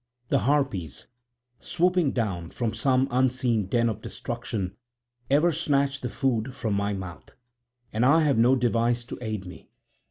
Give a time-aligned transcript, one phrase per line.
[0.29, 1.05] The Harpies,
[1.59, 4.75] swooping down from some unseen den of destruction,
[5.29, 7.29] ever snatch the food from my mouth.
[7.93, 9.69] And I have no device to aid me.